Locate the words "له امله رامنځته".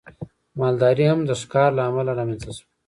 1.77-2.49